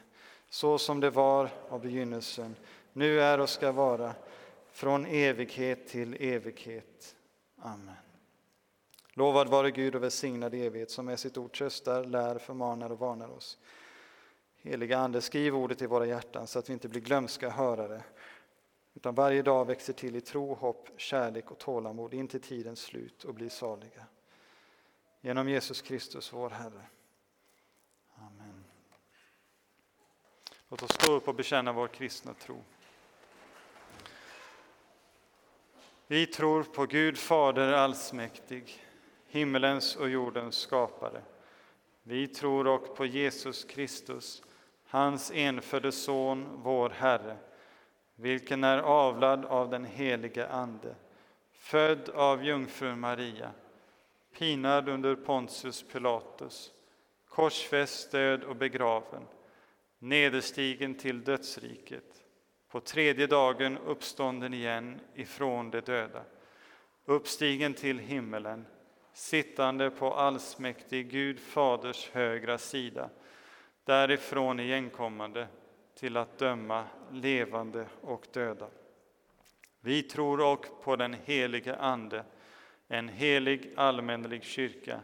[0.48, 2.56] så som det var av begynnelsen,
[2.92, 4.14] nu är och ska vara,
[4.70, 7.16] från evighet till evighet.
[7.58, 7.94] Amen.
[9.12, 12.98] Lovad vare Gud och välsignad i evighet, som med sitt ord tröstar, lär, förmanar och
[12.98, 13.58] varnar oss.
[14.56, 18.02] Heliga Ande, skriv ordet i våra hjärtan så att vi inte blir glömska hörare,
[18.94, 23.24] utan varje dag växer till i tro, hopp, kärlek och tålamod in till tidens slut
[23.24, 24.06] och blir saliga.
[25.20, 26.82] Genom Jesus Kristus, vår Herre.
[30.68, 32.64] Låt oss stå upp och bekänna vår kristna tro.
[36.06, 38.84] Vi tror på Gud Fader allsmäktig,
[39.26, 41.22] himmelens och jordens skapare.
[42.02, 44.42] Vi tror också på Jesus Kristus,
[44.86, 47.36] hans enfödde Son, vår Herre,
[48.14, 50.94] vilken är avlad av den helige Ande,
[51.52, 53.50] född av jungfrun Maria,
[54.38, 56.72] pinad under Pontius Pilatus,
[57.28, 59.22] korsfäst, död och begraven,
[59.98, 62.24] nederstigen till dödsriket,
[62.68, 66.24] på tredje dagen uppstånden igen ifrån de döda,
[67.04, 68.66] uppstigen till himmelen,
[69.12, 73.10] sittande på allsmäktig Gud Faders högra sida,
[73.84, 75.48] därifrån igenkommande
[75.94, 78.68] till att döma levande och döda.
[79.80, 82.24] Vi tror och på den helige Ande,
[82.88, 85.00] en helig allmännelig kyrka,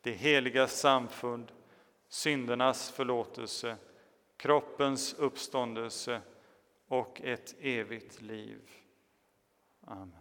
[0.00, 1.52] det heliga samfund,
[2.08, 3.76] syndernas förlåtelse,
[4.40, 6.20] kroppens uppståndelse
[6.86, 8.70] och ett evigt liv.
[9.80, 10.19] Amen.